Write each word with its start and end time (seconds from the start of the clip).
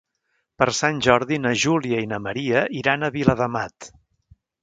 Per 0.61 0.67
Sant 0.77 1.01
Jordi 1.07 1.37
na 1.43 1.51
Júlia 1.65 2.01
i 2.05 2.09
na 2.15 2.19
Maria 2.29 2.63
iran 2.81 3.03
a 3.09 3.13
Viladamat. 3.19 3.91